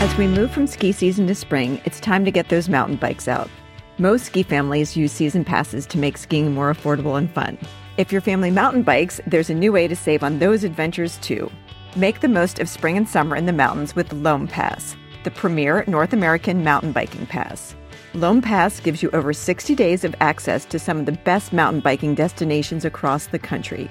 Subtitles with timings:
[0.00, 3.28] As we move from ski season to spring, it's time to get those mountain bikes
[3.28, 3.50] out.
[3.98, 7.58] Most ski families use season passes to make skiing more affordable and fun.
[7.98, 11.52] If your family mountain bikes, there's a new way to save on those adventures too.
[11.96, 15.84] Make the most of spring and summer in the mountains with Loam Pass, the premier
[15.86, 17.74] North American mountain biking pass.
[18.14, 21.82] Loam Pass gives you over 60 days of access to some of the best mountain
[21.82, 23.90] biking destinations across the country.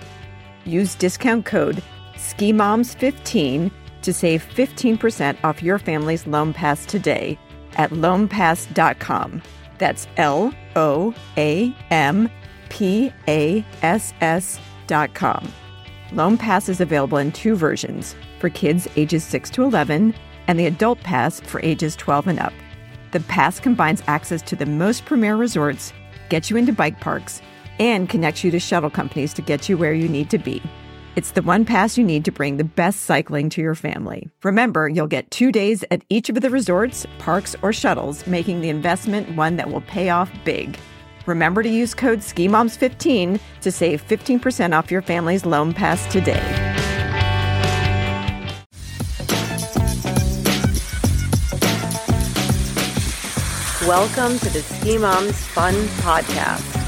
[0.65, 1.83] Use discount code
[2.15, 3.69] SKIMOMS15
[4.01, 7.37] to save 15% off your family's Loam Pass today
[7.75, 9.41] at loampass.com.
[9.77, 12.29] That's L O A M
[12.69, 15.51] P A S S.com.
[16.11, 20.13] Loam Pass is available in two versions for kids ages 6 to 11
[20.47, 22.53] and the Adult Pass for ages 12 and up.
[23.11, 25.93] The pass combines access to the most premier resorts,
[26.29, 27.41] gets you into bike parks,
[27.79, 30.61] and connects you to shuttle companies to get you where you need to be.
[31.19, 34.29] It's the one pass you need to bring the best cycling to your family.
[34.41, 38.69] Remember, you'll get two days at each of the resorts, parks, or shuttles, making the
[38.69, 40.79] investment one that will pay off big.
[41.25, 46.39] Remember to use code SKIMOMS15 to save 15% off your family's Loam Pass today.
[53.85, 56.78] Welcome to the Ski Moms Fun Podcast.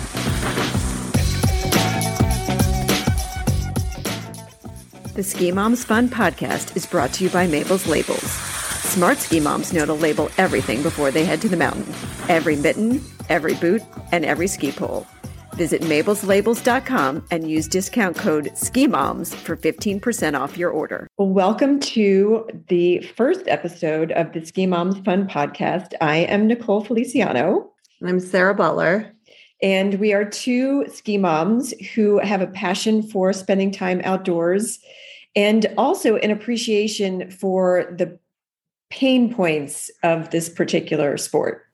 [5.14, 8.24] The Ski Moms Fun Podcast is brought to you by Mabel's Labels.
[8.24, 11.84] Smart ski moms know to label everything before they head to the mountain
[12.30, 13.82] every mitten, every boot,
[14.14, 15.06] and every ski pole.
[15.56, 21.08] Visit mabelslabels.com and use discount code SKIMOMS for 15% off your order.
[21.18, 25.94] Welcome to the first episode of the Ski Moms Fun podcast.
[26.00, 27.74] I am Nicole Feliciano.
[28.02, 29.14] I'm Sarah Butler.
[29.62, 34.80] And we are two ski moms who have a passion for spending time outdoors
[35.36, 38.18] and also an appreciation for the
[38.90, 41.68] pain points of this particular sport.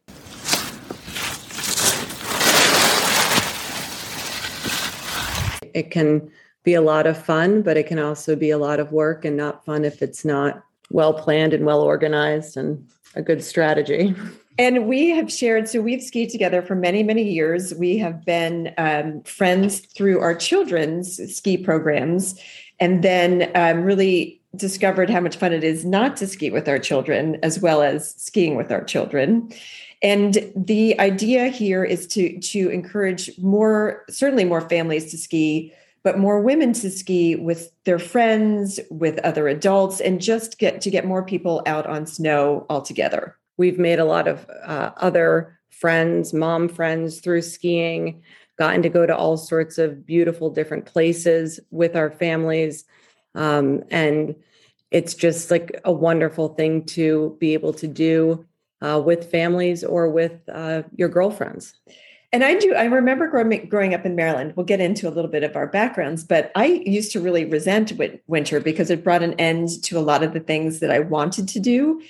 [5.73, 6.29] It can
[6.63, 9.37] be a lot of fun, but it can also be a lot of work and
[9.37, 12.85] not fun if it's not well planned and well organized and
[13.15, 14.13] a good strategy.
[14.59, 17.75] And we have shared, so we've skied together for many, many years.
[17.75, 22.39] We have been um, friends through our children's ski programs,
[22.79, 26.79] and then um, really discovered how much fun it is not to ski with our
[26.79, 29.51] children as well as skiing with our children.
[30.01, 35.73] And the idea here is to to encourage more, certainly more families to ski,
[36.03, 40.89] but more women to ski with their friends, with other adults, and just get to
[40.89, 43.35] get more people out on snow altogether.
[43.57, 48.23] We've made a lot of uh, other friends, mom friends through skiing,
[48.57, 52.85] gotten to go to all sorts of beautiful different places with our families.
[53.35, 54.35] Um, and
[54.89, 58.45] it's just like a wonderful thing to be able to do
[58.81, 61.73] uh, with families or with uh, your girlfriends.
[62.33, 64.53] And I do, I remember growing, growing up in Maryland.
[64.55, 67.93] We'll get into a little bit of our backgrounds, but I used to really resent
[68.27, 71.47] winter because it brought an end to a lot of the things that I wanted
[71.49, 72.01] to do.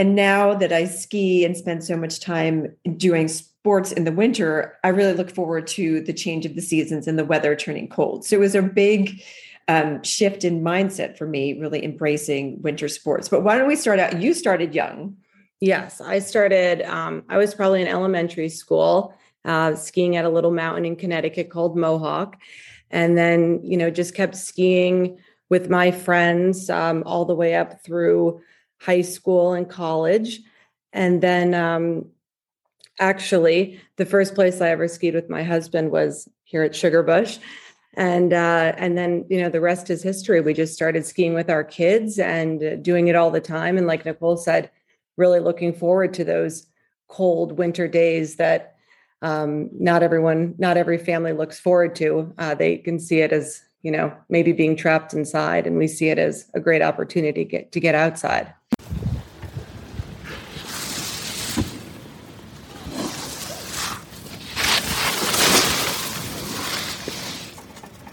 [0.00, 4.78] And now that I ski and spend so much time doing sports in the winter,
[4.82, 8.24] I really look forward to the change of the seasons and the weather turning cold.
[8.24, 9.20] So it was a big
[9.68, 13.28] um, shift in mindset for me, really embracing winter sports.
[13.28, 14.22] But why don't we start out?
[14.22, 15.18] You started young.
[15.60, 19.12] Yes, I started, um, I was probably in elementary school
[19.44, 22.38] uh, skiing at a little mountain in Connecticut called Mohawk.
[22.90, 25.18] And then, you know, just kept skiing
[25.50, 28.40] with my friends um, all the way up through
[28.80, 30.40] high school and college.
[30.92, 32.06] And then, um,
[32.98, 37.38] actually, the first place I ever skied with my husband was here at Sugarbush.
[37.94, 40.40] And uh, and then you know the rest is history.
[40.40, 43.76] We just started skiing with our kids and doing it all the time.
[43.76, 44.70] And like Nicole said,
[45.16, 46.66] really looking forward to those
[47.08, 48.76] cold winter days that
[49.22, 52.32] um, not everyone, not every family looks forward to.
[52.38, 56.10] Uh, they can see it as you know maybe being trapped inside, and we see
[56.10, 58.54] it as a great opportunity get, to get outside.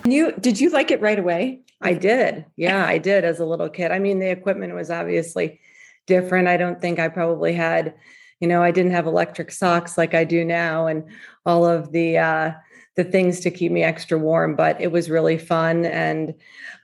[0.07, 1.61] You did you like it right away?
[1.81, 2.45] I did.
[2.55, 3.91] Yeah, I did as a little kid.
[3.91, 5.59] I mean, the equipment was obviously
[6.05, 6.47] different.
[6.47, 7.93] I don't think I probably had,
[8.39, 11.03] you know, I didn't have electric socks like I do now and
[11.45, 12.51] all of the uh
[12.95, 16.33] the things to keep me extra warm, but it was really fun and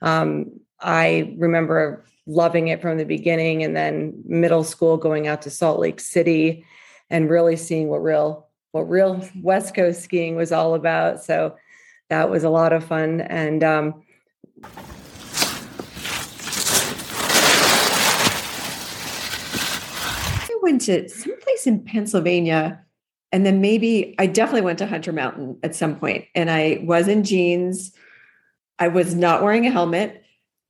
[0.02, 5.50] um I remember loving it from the beginning and then middle school going out to
[5.50, 6.64] Salt Lake City
[7.10, 11.22] and really seeing what real what real West Coast skiing was all about.
[11.22, 11.56] So
[12.08, 14.02] that was a lot of fun and um
[20.36, 22.80] I went to someplace in Pennsylvania.
[23.32, 27.08] And then maybe I definitely went to Hunter Mountain at some point, and I was
[27.08, 27.92] in jeans.
[28.78, 30.23] I was not wearing a helmet.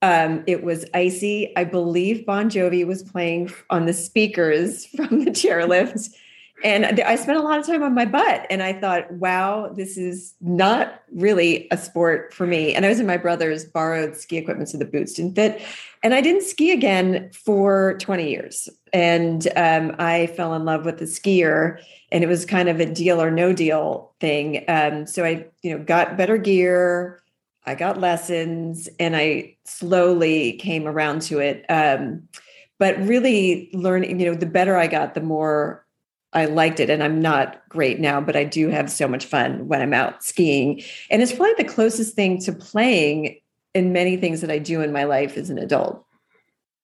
[0.04, 1.56] Um, it was icy.
[1.56, 6.14] I believe Bon Jovi was playing on the speakers from the chairlift.
[6.62, 8.46] And I spent a lot of time on my butt.
[8.50, 12.74] And I thought, wow, this is not really a sport for me.
[12.74, 15.62] And I was in my brother's borrowed ski equipment, so the boots didn't fit.
[16.02, 18.68] And I didn't ski again for 20 years.
[18.92, 21.78] And um, I fell in love with the skier.
[22.12, 24.64] And it was kind of a deal or no deal thing.
[24.68, 27.20] Um, so I, you know, got better gear,
[27.66, 31.64] I got lessons and I slowly came around to it.
[31.68, 32.28] Um,
[32.78, 35.84] but really learning, you know, the better I got, the more
[36.32, 36.90] I liked it.
[36.90, 40.22] And I'm not great now, but I do have so much fun when I'm out
[40.24, 40.82] skiing.
[41.10, 43.40] And it's probably the closest thing to playing
[43.72, 46.04] in many things that I do in my life as an adult.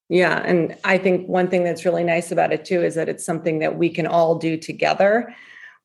[0.09, 0.41] Yeah.
[0.45, 3.59] And I think one thing that's really nice about it too is that it's something
[3.59, 5.33] that we can all do together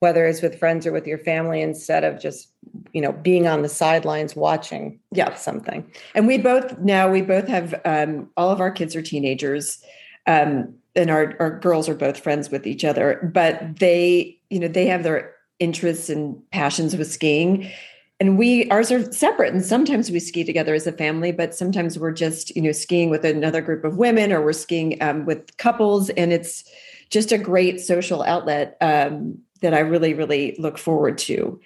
[0.01, 2.49] whether it's with friends or with your family instead of just
[2.93, 5.35] you know being on the sidelines watching yeah.
[5.35, 5.91] something.
[6.15, 9.83] And we both now we both have um, all of our kids are teenagers
[10.27, 14.69] um, and our, our girls are both friends with each other but they you know
[14.69, 17.71] they have their interests and passions with skiing.
[18.19, 21.99] And we ours are separate and sometimes we ski together as a family but sometimes
[21.99, 25.55] we're just you know skiing with another group of women or we're skiing um, with
[25.59, 26.65] couples and it's
[27.11, 31.61] just a great social outlet um, that I really, really look forward to.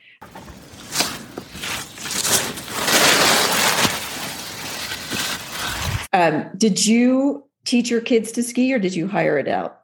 [6.12, 9.80] Um, did you teach your kids to ski or did you hire it out?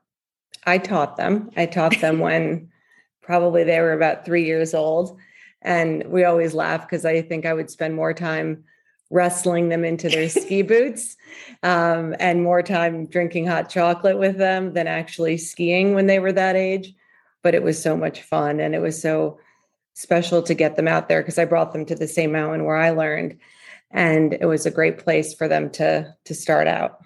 [0.67, 1.51] I taught them.
[1.57, 2.71] I taught them when
[3.23, 5.19] probably they were about three years old.
[5.63, 8.65] And we always laugh because I think I would spend more time
[9.11, 11.17] wrestling them into their ski boots
[11.63, 16.33] um, and more time drinking hot chocolate with them than actually skiing when they were
[16.33, 16.95] that age
[17.43, 19.39] but it was so much fun and it was so
[19.95, 22.77] special to get them out there because I brought them to the same mountain where
[22.77, 23.39] I learned
[23.91, 27.01] and it was a great place for them to to start out.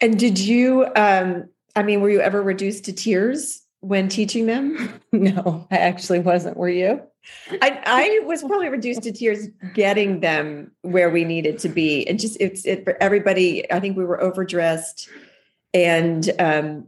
[0.00, 5.00] And did you um I mean were you ever reduced to tears when teaching them?
[5.12, 6.56] no, I actually wasn't.
[6.56, 7.00] Were you?
[7.62, 12.06] I, I was probably reduced to tears getting them where we needed to be.
[12.08, 15.08] And just it's it for everybody, I think we were overdressed
[15.72, 16.86] and um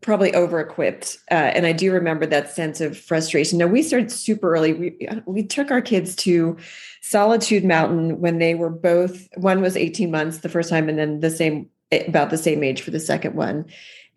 [0.00, 3.58] probably over equipped uh, and i do remember that sense of frustration.
[3.58, 4.72] Now we started super early.
[4.72, 6.56] We, we took our kids to
[7.02, 11.20] solitude mountain when they were both one was 18 months the first time and then
[11.20, 13.64] the same about the same age for the second one.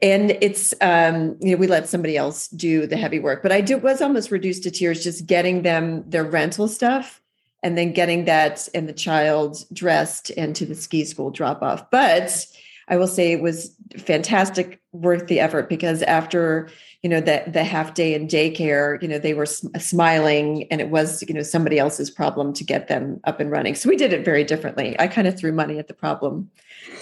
[0.01, 3.61] And it's um you know we let somebody else do the heavy work but i
[3.61, 7.21] do was almost reduced to tears just getting them their rental stuff
[7.63, 11.89] and then getting that and the child dressed and to the ski school drop off
[11.91, 12.45] but
[12.87, 16.69] I will say it was fantastic, worth the effort because after
[17.01, 20.67] you know the the half day in daycare, you know they were sm- uh, smiling,
[20.71, 23.75] and it was you know somebody else's problem to get them up and running.
[23.75, 24.95] So we did it very differently.
[24.99, 26.49] I kind of threw money at the problem,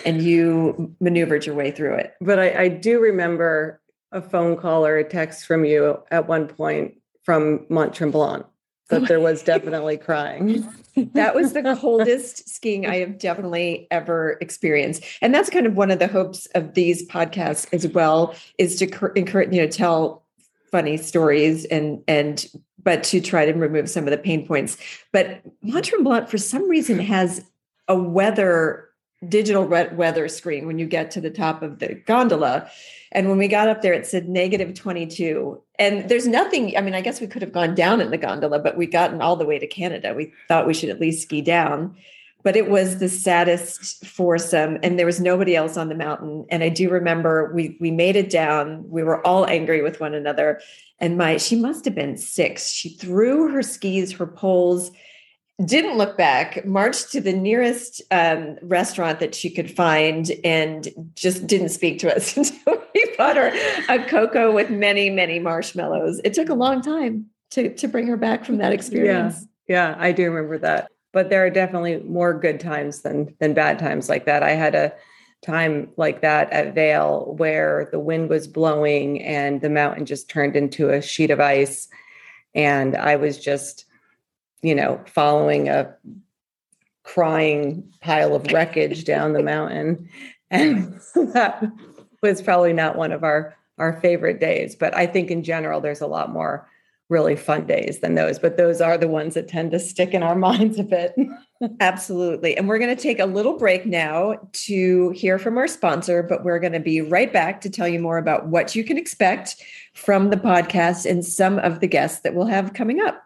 [0.06, 2.14] and you maneuvered your way through it.
[2.22, 3.82] But I, I do remember
[4.12, 8.46] a phone call or a text from you at one point from Mont Tremblant
[8.90, 10.68] that there was definitely crying.
[11.14, 15.04] that was the coldest skiing I have definitely ever experienced.
[15.22, 19.12] And that's kind of one of the hopes of these podcasts as well is to
[19.16, 20.26] encourage, you know, tell
[20.72, 22.46] funny stories and and
[22.82, 24.78] but to try to remove some of the pain points.
[25.12, 27.44] But Mont Tremblant for some reason has
[27.88, 28.89] a weather
[29.28, 32.70] digital weather screen when you get to the top of the gondola.
[33.12, 35.62] And when we got up there, it said negative 22.
[35.78, 38.60] And there's nothing, I mean, I guess we could have gone down in the gondola,
[38.60, 40.14] but we gotten all the way to Canada.
[40.14, 41.96] We thought we should at least ski down.
[42.42, 46.46] But it was the saddest foursome, and there was nobody else on the mountain.
[46.50, 48.90] And I do remember we we made it down.
[48.90, 50.62] We were all angry with one another.
[51.02, 52.70] And my she must have been six.
[52.70, 54.92] She threw her skis, her poles,
[55.66, 61.48] didn't look back, marched to the nearest um, restaurant that she could find, and just
[61.48, 63.52] didn't speak to us until we bought her
[63.90, 66.22] a cocoa with many, many marshmallows.
[66.24, 69.46] It took a long time to to bring her back from that experience.
[69.68, 70.90] Yeah, yeah, I do remember that.
[71.12, 74.44] But there are definitely more good times than than bad times like that.
[74.44, 74.94] I had a
[75.42, 80.56] time like that at Vail where the wind was blowing and the mountain just turned
[80.56, 81.90] into a sheet of ice,
[82.56, 83.86] and I was just
[84.62, 85.96] you know, following a
[87.04, 90.10] crying pile of wreckage down the mountain.
[90.52, 91.64] And that
[92.24, 94.76] was probably not one of our our favorite days.
[94.76, 96.68] But I think in general, there's a lot more
[97.10, 98.38] really fun days than those.
[98.38, 101.16] But those are the ones that tend to stick in our minds a bit.
[101.80, 102.56] Absolutely.
[102.56, 106.44] And we're going to take a little break now to hear from our sponsor, but
[106.44, 109.64] we're going to be right back to tell you more about what you can expect
[109.94, 113.24] from the podcast and some of the guests that we'll have coming up.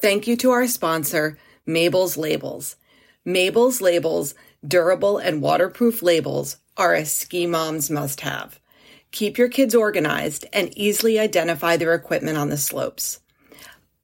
[0.00, 2.76] Thank you to our sponsor, Mabel's Labels.
[3.24, 4.34] Mabel's Labels,
[4.66, 8.58] durable and waterproof labels, are a ski mom's must have.
[9.12, 13.20] Keep your kids organized and easily identify their equipment on the slopes.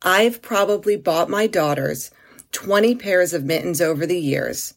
[0.03, 2.11] I've probably bought my daughters
[2.53, 4.75] 20 pairs of mittens over the years,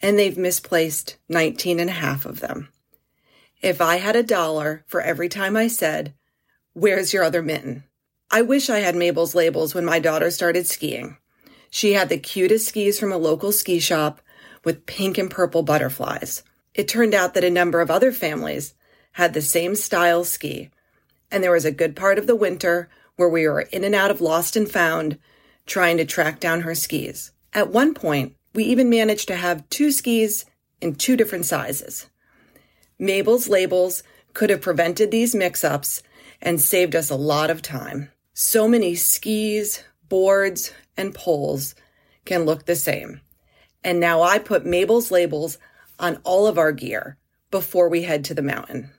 [0.00, 2.70] and they've misplaced 19 and a half of them.
[3.60, 6.14] If I had a dollar for every time I said,
[6.72, 7.84] Where's your other mitten?
[8.34, 11.18] I wish I had Mabel's labels when my daughter started skiing.
[11.70, 14.20] She had the cutest skis from a local ski shop
[14.64, 16.42] with pink and purple butterflies.
[16.74, 18.74] It turned out that a number of other families
[19.12, 20.70] had the same style ski,
[21.30, 24.10] and there was a good part of the winter where we were in and out
[24.10, 25.16] of lost and found
[25.64, 27.30] trying to track down her skis.
[27.52, 30.44] At one point, we even managed to have two skis
[30.80, 32.08] in two different sizes.
[32.98, 36.02] Mabel's labels could have prevented these mix ups
[36.42, 38.10] and saved us a lot of time.
[38.36, 41.76] So many skis, boards, and poles
[42.24, 43.20] can look the same.
[43.84, 45.58] And now I put Mabel's labels
[46.00, 47.16] on all of our gear
[47.52, 48.90] before we head to the mountain.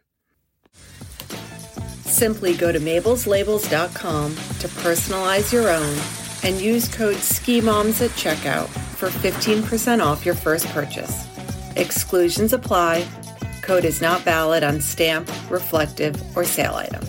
[2.05, 5.97] Simply go to mabelslabels.com to personalize your own
[6.43, 11.27] and use code SKIMOMS at checkout for 15% off your first purchase.
[11.75, 13.05] Exclusions apply.
[13.61, 17.04] Code is not valid on stamp, reflective, or sale items.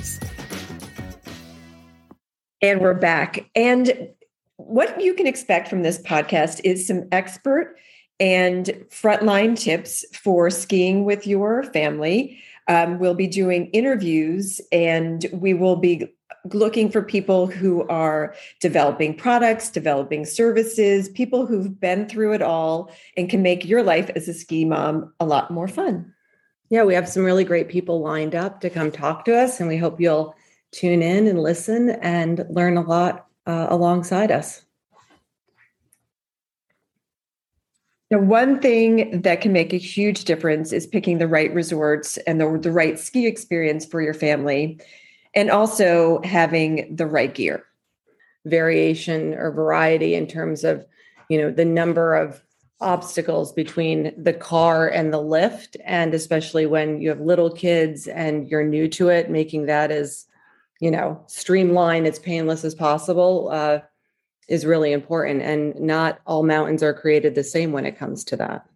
[2.62, 3.50] And we're back.
[3.54, 4.08] And
[4.56, 7.76] what you can expect from this podcast is some expert
[8.18, 12.38] and frontline tips for skiing with your family.
[12.66, 16.12] Um, we'll be doing interviews and we will be
[16.54, 22.90] looking for people who are developing products, developing services, people who've been through it all
[23.16, 26.12] and can make your life as a ski mom a lot more fun.
[26.70, 29.68] Yeah, we have some really great people lined up to come talk to us, and
[29.68, 30.34] we hope you'll
[30.72, 34.62] tune in and listen and learn a lot uh, alongside us.
[38.10, 42.40] Now, one thing that can make a huge difference is picking the right resorts and
[42.40, 44.80] the, the right ski experience for your family,
[45.34, 47.64] and also having the right gear.
[48.44, 50.86] Variation or variety in terms of,
[51.28, 52.42] you know, the number of
[52.80, 58.48] obstacles between the car and the lift, and especially when you have little kids and
[58.48, 60.26] you're new to it, making that as,
[60.80, 63.48] you know, streamline as painless as possible.
[63.50, 63.80] Uh,
[64.48, 68.36] is really important and not all mountains are created the same when it comes to
[68.36, 68.66] that.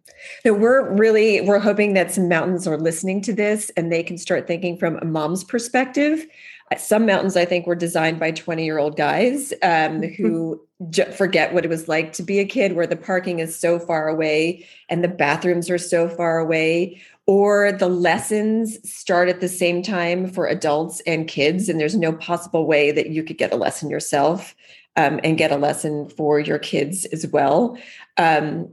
[0.43, 4.17] So we're really we're hoping that some mountains are listening to this and they can
[4.17, 6.25] start thinking from a mom's perspective.
[6.71, 11.11] Uh, some mountains i think were designed by 20 year old guys um, who j-
[11.11, 14.07] forget what it was like to be a kid where the parking is so far
[14.07, 19.83] away and the bathrooms are so far away or the lessons start at the same
[19.83, 23.57] time for adults and kids and there's no possible way that you could get a
[23.57, 24.55] lesson yourself
[24.95, 27.77] um, and get a lesson for your kids as well.
[28.17, 28.69] Um,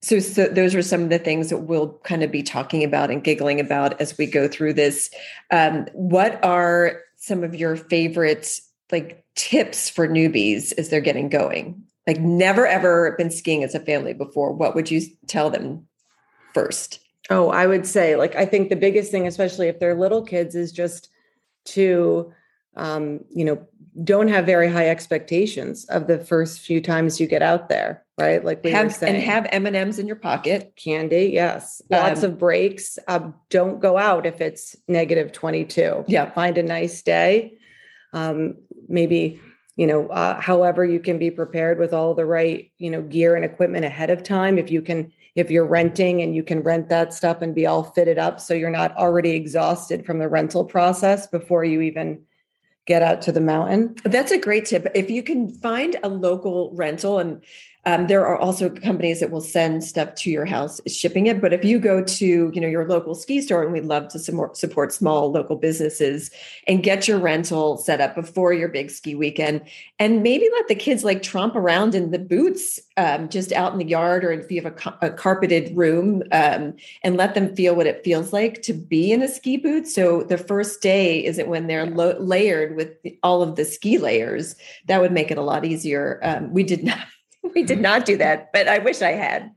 [0.00, 3.10] so, so those are some of the things that we'll kind of be talking about
[3.10, 5.10] and giggling about as we go through this.
[5.50, 8.58] Um, what are some of your favorite
[8.90, 11.84] like tips for newbies as they're getting going?
[12.06, 14.52] Like never ever been skiing as a family before.
[14.52, 15.86] What would you tell them
[16.52, 16.98] first?
[17.30, 20.56] Oh, I would say like I think the biggest thing, especially if they're little kids,
[20.56, 21.10] is just
[21.66, 22.32] to
[22.76, 23.66] um, you know,
[24.02, 28.42] don't have very high expectations of the first few times you get out there, right?
[28.42, 29.16] Like we have, were saying.
[29.16, 32.98] and have M and M's in your pocket, candy, yes, lots um, of breaks.
[33.06, 36.04] Um, don't go out if it's negative twenty two.
[36.08, 37.58] Yeah, find a nice day.
[38.14, 38.56] Um,
[38.88, 39.40] maybe
[39.76, 43.36] you know, uh, however you can be prepared with all the right you know gear
[43.36, 44.56] and equipment ahead of time.
[44.56, 47.84] If you can, if you're renting and you can rent that stuff and be all
[47.84, 52.22] fitted up, so you're not already exhausted from the rental process before you even
[52.86, 53.94] get out to the mountain.
[54.04, 54.86] That's a great tip.
[54.94, 57.42] If you can find a local rental and
[57.84, 61.40] um, there are also companies that will send stuff to your house, shipping it.
[61.40, 64.20] But if you go to you know your local ski store, and we love to
[64.20, 66.30] support, support small local businesses,
[66.68, 69.62] and get your rental set up before your big ski weekend,
[69.98, 73.78] and maybe let the kids like tromp around in the boots um, just out in
[73.78, 77.74] the yard, or if you have a, a carpeted room, um, and let them feel
[77.74, 79.88] what it feels like to be in a ski boot.
[79.88, 84.54] So the first day isn't when they're lo- layered with all of the ski layers.
[84.86, 86.20] That would make it a lot easier.
[86.22, 86.98] Um, we did not
[87.54, 89.52] we did not do that, but I wish I had.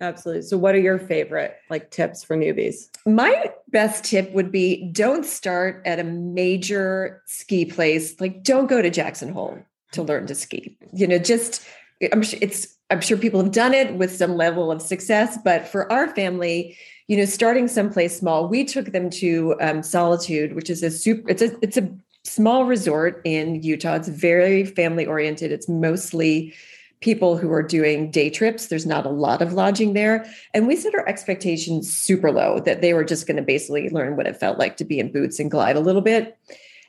[0.00, 0.42] Absolutely.
[0.42, 2.90] So what are your favorite like tips for newbies?
[3.06, 8.20] My best tip would be don't start at a major ski place.
[8.20, 9.58] Like don't go to Jackson Hole
[9.92, 10.76] to learn to ski.
[10.92, 11.66] You know, just
[12.12, 15.66] I'm sure it's I'm sure people have done it with some level of success, but
[15.66, 16.76] for our family,
[17.08, 21.28] you know, starting someplace small, we took them to um, Solitude, which is a super.
[21.30, 21.88] It's a it's a
[22.24, 23.94] small resort in Utah.
[23.94, 25.52] It's very family oriented.
[25.52, 26.54] It's mostly
[27.00, 28.66] people who are doing day trips.
[28.66, 30.26] There's not a lot of lodging there.
[30.54, 34.16] And we set our expectations super low that they were just going to basically learn
[34.16, 36.38] what it felt like to be in boots and glide a little bit.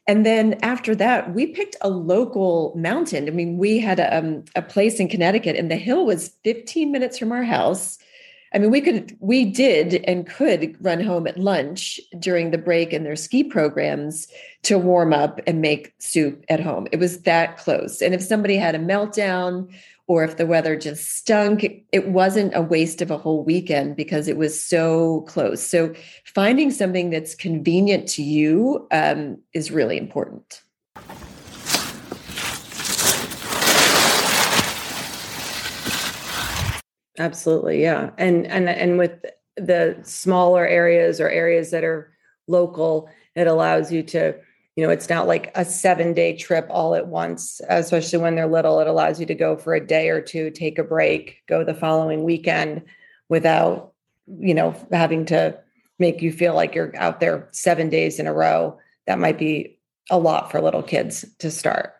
[0.07, 3.27] And then after that, we picked a local mountain.
[3.27, 6.91] I mean, we had a, um, a place in Connecticut, and the hill was 15
[6.91, 7.99] minutes from our house.
[8.53, 12.93] I mean, we could, we did and could run home at lunch during the break
[12.93, 14.27] in their ski programs
[14.63, 16.87] to warm up and make soup at home.
[16.93, 18.01] It was that close.
[18.01, 19.69] And if somebody had a meltdown
[20.07, 24.29] or if the weather just stunk, it wasn't a waste of a whole weekend because
[24.29, 25.61] it was so close.
[25.61, 25.93] So
[26.25, 30.63] finding something that's convenient to you um, is really important.
[37.19, 42.13] Absolutely, yeah, and and and with the smaller areas or areas that are
[42.47, 44.35] local, it allows you to
[44.77, 48.47] you know it's not like a seven day trip all at once especially when they're
[48.47, 48.79] little.
[48.79, 51.73] It allows you to go for a day or two take a break go the
[51.73, 52.83] following weekend
[53.27, 53.91] without
[54.39, 55.57] you know having to
[55.99, 58.77] make you feel like you're out there seven days in a row.
[59.07, 59.77] That might be
[60.09, 61.93] a lot for little kids to start.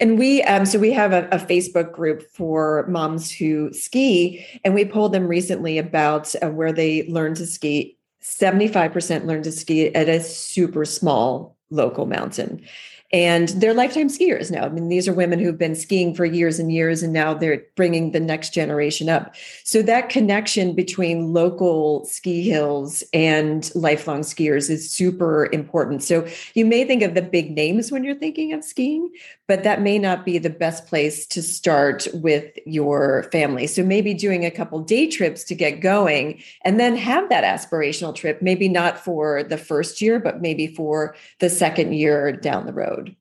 [0.00, 4.74] And we um, so we have a, a, facebook group for moms who ski and
[4.74, 7.96] we polled them recently about uh, where they learn to ski.
[8.22, 12.62] 75% learn to ski at a super small local mountain
[13.10, 14.66] and they're lifetime skiers now.
[14.66, 17.62] I mean, these are women who've been skiing for years and years, and now they're
[17.74, 19.34] bringing the next generation up.
[19.64, 26.02] So that connection between local ski hills and lifelong skiers is super important.
[26.02, 29.10] So you may think of the big names when you're thinking of skiing,
[29.48, 33.66] but that may not be the best place to start with your family.
[33.66, 38.14] So maybe doing a couple day trips to get going, and then have that aspirational
[38.14, 38.42] trip.
[38.42, 43.16] Maybe not for the first year, but maybe for the second year down the road.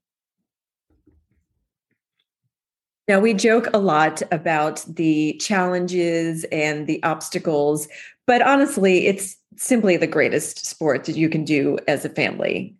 [3.07, 7.87] Now, we joke a lot about the challenges and the obstacles,
[8.25, 12.75] but honestly, it's simply the greatest sport that you can do as a family.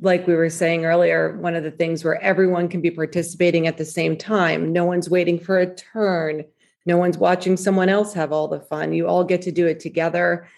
[0.00, 3.76] Like we were saying earlier, one of the things where everyone can be participating at
[3.76, 6.44] the same time, no one's waiting for a turn,
[6.86, 8.92] no one's watching someone else have all the fun.
[8.92, 10.48] You all get to do it together.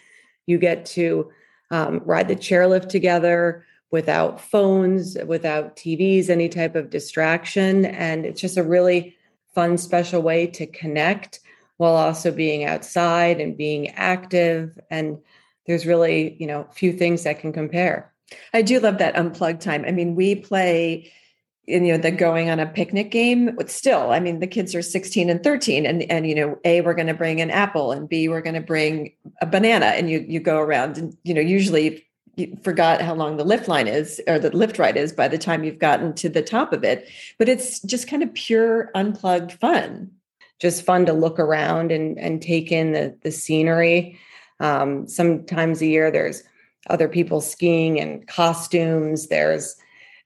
[0.47, 1.31] You get to
[1.71, 7.87] um, ride the chairlift together without phones, without TVs, any type of distraction.
[7.87, 9.17] And it's just a really
[9.55, 11.41] fun, special way to connect
[11.77, 14.79] while also being outside and being active.
[14.91, 15.19] And
[15.67, 18.12] there's really, you know, few things that can compare.
[18.55, 19.85] I do love that unplugged time.
[19.87, 21.13] I mean, we play
[21.67, 24.75] in, you know the going on a picnic game but still i mean the kids
[24.75, 27.93] are 16 and 13 and and you know a we're going to bring an apple
[27.93, 31.33] and b we're going to bring a banana and you you go around and you
[31.33, 35.13] know usually you forgot how long the lift line is or the lift ride is
[35.13, 38.35] by the time you've gotten to the top of it but it's just kind of
[38.35, 40.11] pure unplugged fun
[40.59, 44.19] just fun to look around and and take in the the scenery
[44.59, 46.43] um, sometimes a year there's
[46.89, 49.29] other people skiing and costumes.
[49.29, 49.77] There's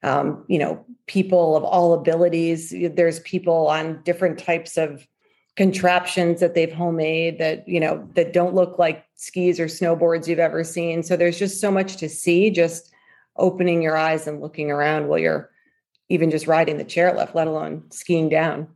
[0.02, 2.74] um, you know people of all abilities.
[2.94, 5.06] There's people on different types of
[5.56, 10.38] contraptions that they've homemade that you know that don't look like skis or snowboards you've
[10.38, 11.02] ever seen.
[11.02, 12.92] So there's just so much to see just
[13.36, 15.50] opening your eyes and looking around while you're
[16.08, 18.68] even just riding the chairlift let alone skiing down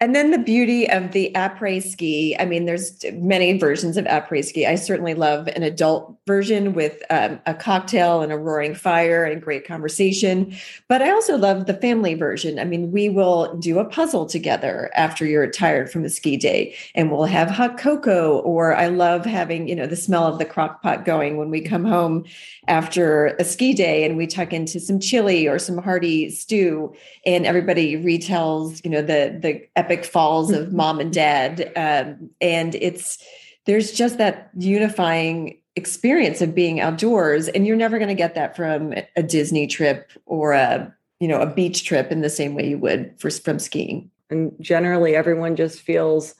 [0.00, 2.36] and then the beauty of the après ski.
[2.38, 4.64] I mean, there's many versions of après ski.
[4.64, 9.42] I certainly love an adult version with um, a cocktail and a roaring fire and
[9.42, 10.56] great conversation.
[10.86, 12.60] But I also love the family version.
[12.60, 16.76] I mean, we will do a puzzle together after you're tired from a ski day,
[16.94, 18.38] and we'll have hot cocoa.
[18.38, 21.60] Or I love having you know the smell of the crock pot going when we
[21.60, 22.24] come home
[22.68, 26.94] after a ski day, and we tuck into some chili or some hearty stew,
[27.26, 31.72] and everybody retells you know the the epic falls of mom and dad.
[31.76, 33.24] Um, and it's
[33.64, 38.56] there's just that unifying experience of being outdoors and you're never going to get that
[38.56, 42.68] from a disney trip or a you know a beach trip in the same way
[42.68, 44.10] you would for from skiing.
[44.28, 46.34] And generally everyone just feels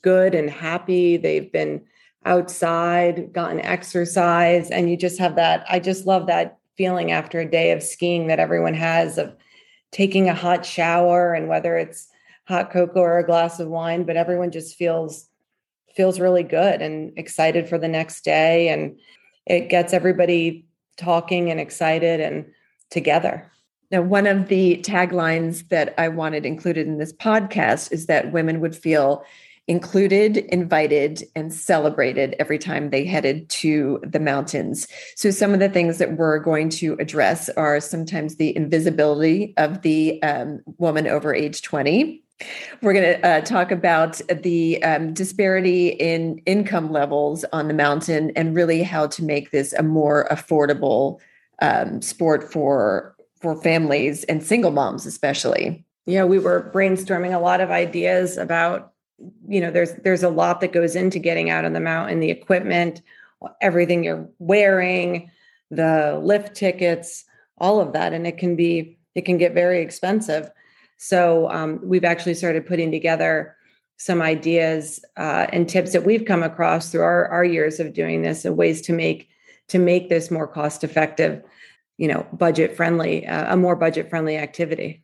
[0.00, 1.18] good and happy.
[1.18, 1.82] They've been
[2.24, 7.48] outside gotten exercise and you just have that i just love that feeling after a
[7.48, 9.32] day of skiing that everyone has of
[9.92, 12.08] taking a hot shower and whether it's
[12.46, 15.28] hot cocoa or a glass of wine, but everyone just feels
[15.94, 18.98] feels really good and excited for the next day and
[19.46, 20.66] it gets everybody
[20.98, 22.44] talking and excited and
[22.90, 23.50] together.
[23.90, 28.60] Now, one of the taglines that I wanted included in this podcast is that women
[28.60, 29.24] would feel
[29.68, 34.86] included, invited, and celebrated every time they headed to the mountains.
[35.14, 39.82] So, some of the things that we're going to address are sometimes the invisibility of
[39.82, 42.22] the um, woman over age 20.
[42.82, 48.30] We're going to uh, talk about the um, disparity in income levels on the mountain
[48.36, 51.18] and really how to make this a more affordable
[51.62, 55.84] um, sport for for families and single moms especially.
[56.04, 58.92] Yeah we were brainstorming a lot of ideas about
[59.48, 62.30] you know there's there's a lot that goes into getting out on the mountain the
[62.30, 63.00] equipment
[63.60, 65.30] everything you're wearing
[65.70, 67.24] the lift tickets
[67.58, 70.50] all of that and it can be it can get very expensive
[70.96, 73.56] so um, we've actually started putting together
[73.98, 78.22] some ideas uh, and tips that we've come across through our, our years of doing
[78.22, 79.28] this and ways to make
[79.68, 81.42] to make this more cost effective
[81.96, 85.02] you know budget friendly uh, a more budget friendly activity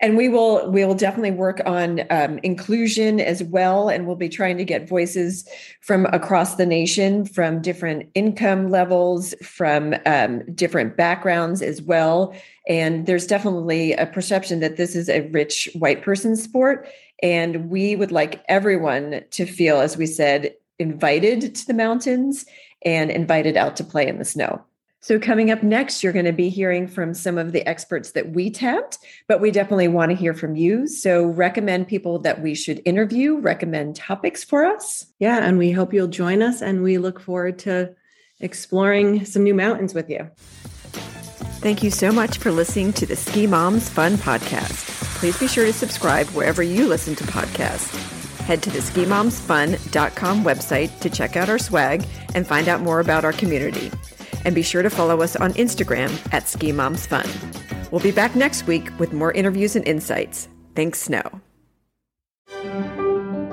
[0.00, 3.88] and we will we will definitely work on um, inclusion as well.
[3.88, 5.48] And we'll be trying to get voices
[5.80, 12.34] from across the nation from different income levels from um, different backgrounds as well.
[12.68, 16.88] And there's definitely a perception that this is a rich white person sport.
[17.22, 22.44] And we would like everyone to feel as we said invited to the mountains
[22.84, 24.62] and invited out to play in the snow
[25.00, 28.30] so, coming up next, you're going to be hearing from some of the experts that
[28.30, 30.88] we tapped, but we definitely want to hear from you.
[30.88, 35.06] So, recommend people that we should interview, recommend topics for us.
[35.20, 37.94] Yeah, and we hope you'll join us, and we look forward to
[38.40, 40.28] exploring some new mountains with you.
[41.60, 44.86] Thank you so much for listening to the Ski Moms Fun podcast.
[45.18, 47.94] Please be sure to subscribe wherever you listen to podcasts.
[48.40, 52.04] Head to the skimomsfun.com website to check out our swag
[52.34, 53.90] and find out more about our community.
[54.46, 57.28] And be sure to follow us on Instagram at Ski Moms Fun.
[57.90, 60.48] We'll be back next week with more interviews and insights.
[60.74, 61.40] Thanks, Snow.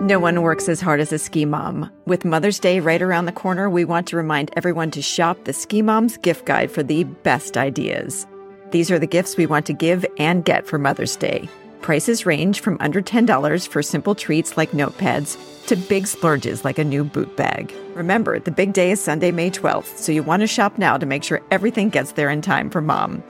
[0.04, 1.90] No one works as hard as a ski mom.
[2.06, 5.54] With Mother's Day right around the corner, we want to remind everyone to shop the
[5.54, 8.28] Ski Moms gift guide for the best ideas.
[8.72, 11.48] These are the gifts we want to give and get for Mother's Day.
[11.84, 16.84] Prices range from under $10 for simple treats like notepads to big splurges like a
[16.84, 17.76] new boot bag.
[17.94, 21.06] Remember, the big day is Sunday, May 12th, so you want to shop now to
[21.06, 23.22] make sure everything gets there in time for mom.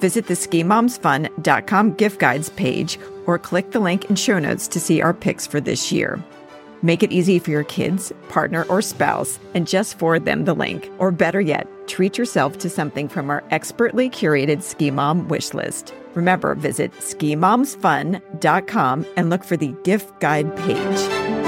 [0.00, 5.02] Visit the skimomsfun.com gift guides page or click the link in show notes to see
[5.02, 6.18] our picks for this year.
[6.80, 10.90] Make it easy for your kids, partner, or spouse and just forward them the link.
[10.98, 15.94] Or better yet, treat yourself to something from our expertly curated Ski Mom wish list.
[16.14, 21.47] Remember, visit skimomsfun.com and look for the gift guide page.